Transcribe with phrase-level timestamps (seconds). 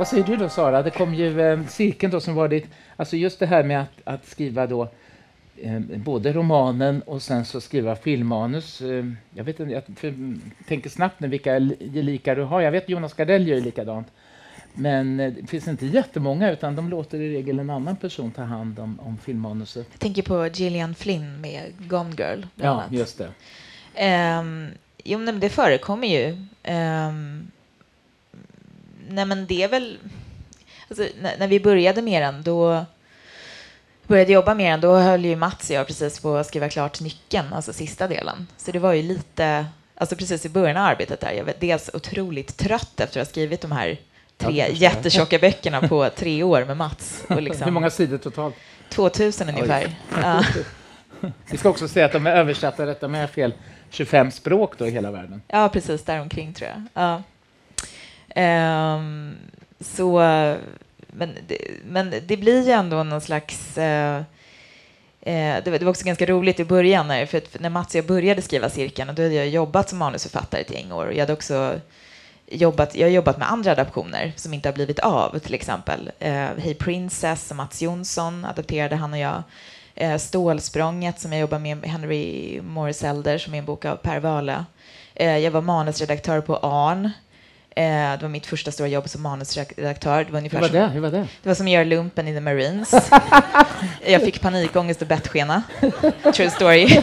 [0.00, 0.82] Vad säger du då Sara?
[0.82, 2.66] Det kom ju eh, cirkeln då som var ditt,
[2.96, 4.88] alltså just det här med att, att skriva då
[5.56, 8.80] eh, både romanen och sen så skriva filmmanus.
[8.80, 9.82] Eh, jag vet inte, jag
[10.68, 12.60] tänker snabbt nu vilka gelikar du har.
[12.60, 14.08] Jag vet Jonas Gardell gör ju likadant.
[14.74, 18.42] Men eh, det finns inte jättemånga utan de låter i regel en annan person ta
[18.42, 19.86] hand om, om filmmanuset.
[19.92, 22.42] Jag tänker på Gillian Flynn med Gone Girl.
[22.54, 22.92] Ja, annat.
[22.92, 24.38] just det.
[24.38, 24.68] Um,
[25.04, 26.30] jo, men det förekommer ju.
[26.72, 27.39] Um,
[29.14, 29.98] nej, men det är väl...
[30.88, 32.84] Alltså, när, när, vi började med den, då
[34.06, 37.00] började jobba med den, då höll ju Mats och jag precis på att skriva klart
[37.00, 38.46] nyckeln, alltså sista delen.
[38.56, 41.90] Så det var ju lite, alltså precis i början av arbetet där, jag var dels
[41.94, 43.98] otroligt trött efter att ha skrivit de här
[44.38, 47.24] tre jättetjocka böckerna på tre år med Mats.
[47.28, 48.54] Och liksom, Hur många sidor totalt?
[48.88, 49.94] 2000 ungefär.
[50.22, 50.44] Ja.
[51.50, 53.54] Vi ska också säga att de är översatta, rätta med fel,
[53.90, 55.42] 25 språk då i hela världen.
[55.48, 56.82] Ja, precis däromkring tror jag.
[57.04, 57.22] Ja.
[58.36, 59.36] Um,
[59.80, 60.18] så,
[61.06, 63.78] men det, men det blir ju ändå någon slags...
[63.78, 64.16] Uh,
[65.26, 68.06] uh, det, var, också ganska roligt i början, när, för, för när Mats och jag
[68.06, 71.06] började skriva Cirkeln, då hade jag jobbat som manusförfattare ett gäng år.
[71.06, 71.80] Och jag hade också
[72.46, 76.28] jobbat, jag har jobbat med andra adaptioner som inte har blivit av, till exempel uh,
[76.58, 79.42] Hey Princess som Mats Jonsson adapterade han och jag.
[80.18, 84.64] Stålsprånget som jag jobbar med Henry Morris Elder som är en bok av Per Wahle.
[85.14, 87.10] Jag var manusredaktör på Arn
[87.82, 90.24] det var mitt första stora jobb som manusredaktör.
[90.24, 90.86] Det var ungefär Hur var det?
[90.86, 91.26] Hur var det?
[91.42, 92.94] Det var som att göra lumpen i the Marines.
[94.06, 95.62] jag fick panikångest och bettskena.
[96.34, 96.86] True story.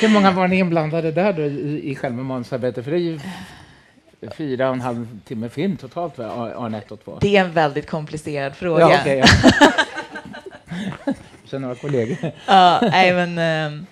[0.00, 2.84] Hur många var ni inblandade där då i, i själva manusarbetet?
[2.84, 3.20] För det är ju
[4.36, 7.18] fyra och en halv timme film totalt, Arne 1 och 2.
[7.20, 8.90] Det är en väldigt komplicerad fråga.
[8.90, 9.26] Ja, okay, ja.
[11.44, 12.16] Känner några kollegor.
[12.46, 13.86] ja, nej men...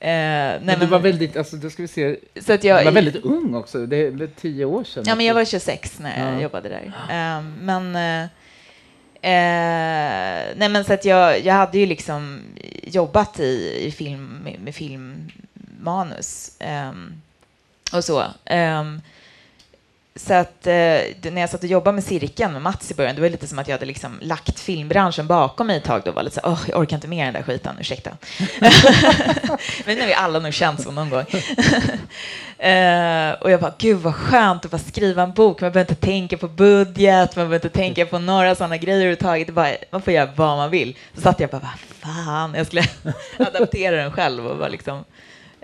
[0.00, 2.84] Eh, nej, men du var väldigt, alltså, då ska vi se, så att jag, du
[2.84, 5.04] var väldigt ung också, det är tio år sedan.
[5.06, 6.40] Ja, men jag var 26 när jag ja.
[6.40, 6.92] jobbade där.
[7.10, 8.28] Eh, men, eh,
[10.56, 12.40] nej, men så att jag, jag hade ju liksom
[12.82, 17.20] jobbat i, i film, med, med filmmanus ehm,
[17.92, 18.24] och så.
[20.18, 23.20] Så att eh, när jag satt och jobbade med cirkeln med Mats i början, det
[23.20, 26.02] var lite som att jag hade liksom lagt filmbranschen bakom mig ett tag.
[26.04, 28.10] Då var lite så, oh, jag orkar inte med den där skiten, ursäkta.
[29.84, 31.20] Men när vi alla nog känt så någon gång.
[32.58, 35.60] eh, och jag bara, gud vad skönt att bara skriva en bok.
[35.60, 39.54] Man behöver inte tänka på budget, man behöver inte tänka på några sådana grejer överhuvudtaget.
[39.54, 40.96] Bara, man får göra vad man vill.
[41.14, 42.84] Så satt jag bara, vad fan, jag skulle
[43.38, 45.04] adaptera den själv och bara liksom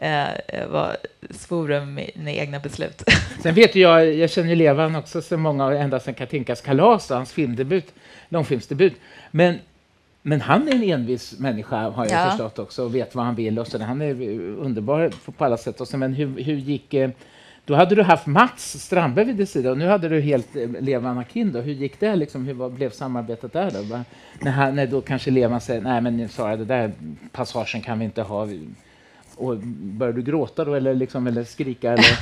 [0.04, 0.96] eh, var,
[1.30, 3.02] svor över mina egna beslut.
[3.42, 7.94] Sen vet jag, jag känner Levan också så många, ända sedan Katinkas kalas, hans filmdebut,
[8.28, 8.94] långfilmsdebut.
[9.30, 9.58] Men,
[10.22, 12.30] men han är en envis människa har jag ja.
[12.30, 13.82] förstått också och vet vad han vill och så.
[13.82, 15.80] Han är underbar på alla sätt.
[15.80, 17.10] Och så, men hur, hur gick eh,
[17.66, 20.70] då hade du haft Mats Strandberg vid din sida och nu hade du helt eh,
[20.80, 21.54] Levan Akin.
[21.54, 22.16] Hur gick det?
[22.16, 23.70] Liksom, hur blev samarbetet där?
[23.70, 24.00] Då?
[24.40, 26.92] När, när då kanske Levan säger nej men Sara, det där
[27.32, 28.48] passagen kan vi inte ha.
[29.36, 31.92] Och börjar du gråta då eller, liksom, eller skrika?
[31.92, 32.18] Eller?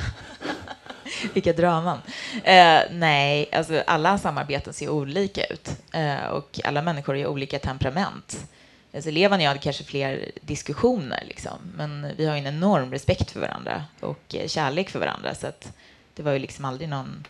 [1.35, 1.99] Vilka draman.
[2.45, 8.47] Eh, nej, alltså alla samarbeten ser olika ut eh, och alla människor har olika temperament.
[8.95, 13.31] Alltså, eleven och jag hade kanske fler diskussioner, liksom, men vi har en enorm respekt
[13.31, 15.35] för varandra och eh, kärlek för varandra.
[15.35, 15.73] Så att
[16.15, 17.27] det var ju liksom aldrig någon...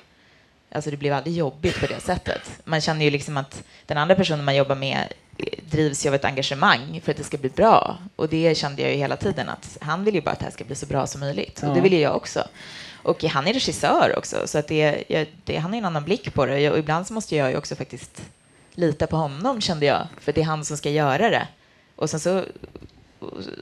[0.74, 2.60] Alltså det blev aldrig jobbigt på det sättet.
[2.64, 5.12] Man känner ju liksom att den andra personen man jobbar med
[5.72, 7.98] drivs av ett engagemang för att det ska bli bra.
[8.16, 10.52] Och det kände jag ju hela tiden att han vill ju bara att det här
[10.52, 11.58] ska bli så bra som möjligt.
[11.62, 11.68] Ja.
[11.68, 12.44] Och det vill ju jag också.
[13.02, 16.34] Och han är regissör också, så att det, jag, det, han har en annan blick
[16.34, 16.70] på det.
[16.70, 18.22] Och ibland så måste jag ju också faktiskt
[18.74, 20.06] lita på honom, kände jag.
[20.20, 21.48] För det är han som ska göra det.
[21.96, 22.44] Och sen så,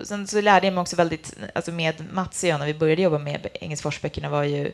[0.03, 3.03] sen så lärde jag mig också väldigt, alltså med Mats och jag när vi började
[3.03, 4.73] jobba med Engelsforsböckerna var ju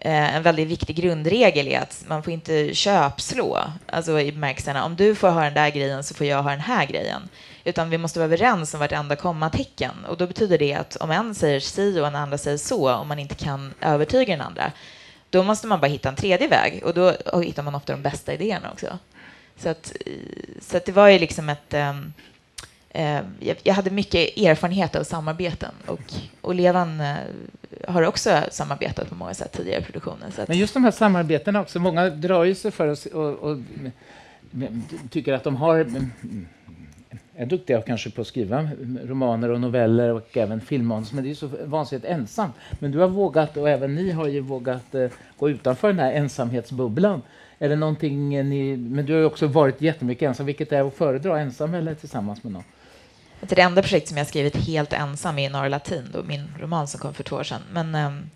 [0.00, 3.58] Eh, en väldigt viktig grundregel är att man får inte köpslå.
[3.86, 6.60] Alltså i bemärkelsen om du får ha den där grejen så får jag ha den
[6.60, 7.28] här grejen.
[7.64, 10.04] Utan vi måste vara överens om vartenda kommatecken.
[10.08, 13.08] Och då betyder det att om en säger si och en andra säger så, om
[13.08, 14.72] man inte kan övertyga den andra,
[15.30, 16.82] då måste man bara hitta en tredje väg.
[16.84, 18.98] Och då hittar man ofta de bästa idéerna också.
[19.56, 19.92] Så, att,
[20.60, 21.74] så att det var ju liksom ett...
[21.74, 22.12] Um,
[22.90, 23.20] Eh,
[23.62, 27.16] jag, hade mycket erfarenhet av samarbeten och, och Levan eh,
[27.88, 30.32] har också samarbetat på många sätt tidigare i produktionen.
[30.32, 33.58] Så Men just de här samarbetena också, många drar ju sig för oss och, och,
[35.10, 36.46] tycker att de har mm, mm,
[37.36, 38.70] är duktiga kanske på att skriva
[39.04, 42.54] romaner och noveller och även filmmanus, men det är så vansinnigt ensamt.
[42.78, 45.08] Men du har vågat, och även ni har ju vågat eh,
[45.38, 47.22] gå utanför den här ensamhetsbubblan.
[47.58, 50.94] Är det någonting ni, men du har ju också varit jättemycket ensam, vilket är att
[50.94, 52.64] föredra, ensam eller tillsammans med någon?
[53.40, 57.00] Det enda projekt som jag skrivit helt ensam är Norra Latin, då, min roman som
[57.00, 57.62] kom för två år sedan.
[57.72, 58.30] Men um,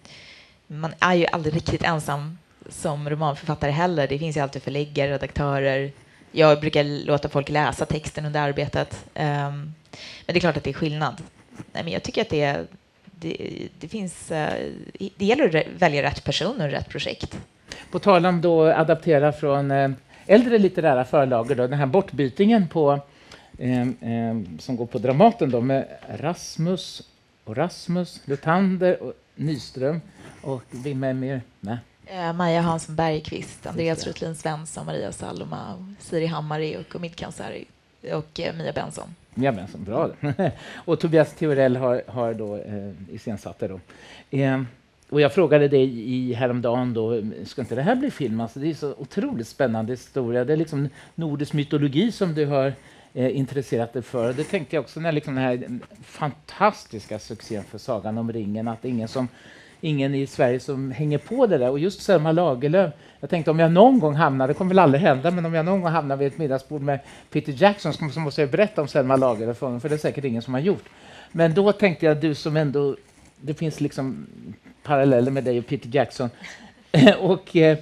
[0.67, 2.39] man är ju aldrig riktigt ensam
[2.69, 4.09] som romanförfattare heller.
[4.09, 5.93] Det finns ju alltid förläggare, redaktörer.
[6.33, 9.05] Jag brukar låta folk läsa texten under arbetet.
[9.15, 9.75] Um, men
[10.27, 11.23] det är klart att det är skillnad.
[11.73, 12.61] Nej, men jag tycker att det,
[13.05, 14.31] det, det finns...
[14.31, 14.47] Uh,
[15.17, 17.39] det gäller att välja rätt person och rätt projekt.
[17.91, 19.91] På tal om då adaptera från eh,
[20.27, 23.01] äldre litterära förlagor, då, den här bortbytingen på,
[24.59, 27.03] som går på Dramaten då, med Rasmus
[27.45, 30.01] och Rasmus, Lutander och Nyström
[30.43, 31.79] och vem är mer med?
[32.07, 37.65] Eh, Maja Hansson Bergqvist, Andreas Rutlin Svensson, Maria Saloma, Siri Hammari och Omid Kansari
[38.13, 39.15] och eh, Mia Benson.
[39.35, 40.11] Mia Benson, bra.
[40.75, 43.69] och Tobias Theorell har, har då eh, iscensatt det.
[43.69, 43.81] Då.
[44.31, 44.63] Eh,
[45.09, 48.41] och jag frågade dig i häromdagen då, ska inte det här bli film?
[48.41, 50.45] Alltså, det är så otroligt spännande historia.
[50.45, 52.73] Det är liksom nordisk mytologi som du har
[53.15, 54.33] eh, intresserat dig för.
[54.33, 58.83] Det tänkte jag också när liksom den här fantastiska succén för Sagan om ringen, att
[58.83, 59.29] det är ingen som
[59.85, 61.71] ingen i Sverige som hänger på det där.
[61.71, 65.03] Och just Selma Lagerlöf, jag tänkte om jag någon gång hamnar, det kommer väl aldrig
[65.03, 67.01] hända, men om jag någon gång hamnar vid ett middagsbord med
[67.31, 70.25] Peter Jackson så måste jag berätta om Selma Lagerlöf för honom, för det är säkert
[70.25, 70.85] ingen som har gjort.
[71.33, 72.97] Men då tänkte jag, du som ändå,
[73.41, 74.27] det finns liksom
[74.83, 76.31] paralleller med dig och Peter Jackson.
[77.19, 77.79] och, eh,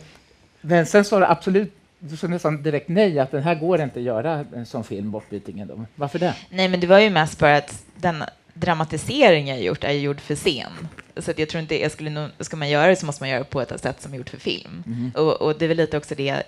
[0.60, 3.98] men sen sa du absolut du sa nästan direkt nej, att den här går inte
[3.98, 5.86] att göra sån film, Bortbytingen.
[5.94, 6.34] Varför det?
[6.50, 8.24] Nej, men det var ju mest bara att den
[8.54, 10.88] dramatisering jag gjort är gjord för scen.
[11.16, 13.30] Så att jag tror inte, jag skulle nog, ska man göra det så måste man
[13.30, 14.82] göra det på ett sätt som är gjort för film.
[14.86, 15.12] Mm.
[15.14, 16.42] Och, och, det är väl lite också det,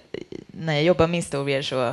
[0.46, 1.87] när jag jobbar med historier så,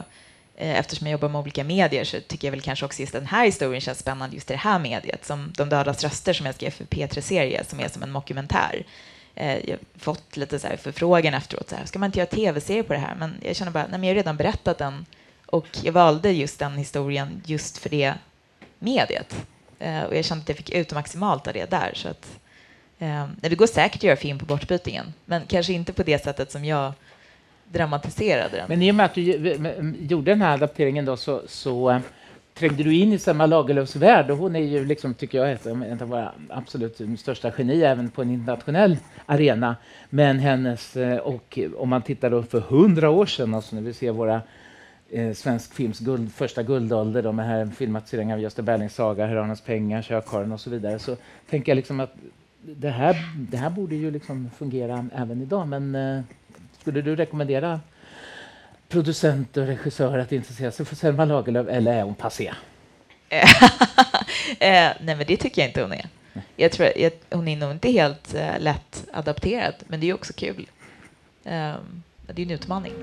[0.56, 3.25] eh, eftersom jag jobbar med olika medier så tycker jag väl kanske också just den
[3.25, 6.56] här historien känns spännande just i det här mediet, som De dödas röster som jag
[6.56, 8.83] skrev för P3-serie, som är som en mockumentär.
[9.39, 12.30] Eh, jag har fått lite så här förfrågan efteråt, så här, ska man inte göra
[12.30, 13.15] tv-serie på det här?
[13.15, 15.06] Men jag känner bara, nej men jag har redan berättat den
[15.45, 18.13] och jag valde just den historien just för det
[18.80, 19.36] mediet.
[19.80, 21.91] Eh, och jag kände att jag fick ut maximalt av det där.
[21.95, 22.39] Så att,
[23.00, 26.51] eh, det går säkert att göra film på bortbytingen, men kanske inte på det sättet
[26.51, 26.94] som jag
[27.71, 28.65] dramatiserade den.
[28.68, 32.00] Men i och med att du eh, gjorde den här adapteringen då så, så eh,
[32.59, 35.65] trängde du in i Selma Lagerlöfs värld och hon är ju, liksom, tycker jag, ett,
[35.65, 39.75] ett av våra absolut största geni även på en internationell arena.
[40.09, 43.94] Men hennes, eh, och om man tittar då för hundra år sedan, alltså när vi
[43.94, 44.41] ser våra
[45.09, 49.61] eh, svensk films guld, första guldålder de med här filmatiseringarna av Gösta Berlings saga, Herrarnas
[49.61, 51.15] pengar, Kökaren och så vidare, så
[51.50, 52.13] tänker jag liksom att
[52.61, 55.67] det här, det här borde ju liksom fungera även idag.
[55.67, 56.21] Men eh,
[56.79, 57.79] skulle du rekommendera
[58.89, 62.53] producenter och regissörer att intressera sig för Selma Lagerlöf eller är hon passé?
[63.30, 63.44] eh,
[64.59, 66.06] nej, men det tycker jag inte hon är.
[66.56, 70.33] Jag tror jag, hon är nog inte helt uh, lätt adapterad, men det är också
[70.33, 70.69] kul.
[71.44, 72.94] Um, det är en utmaning.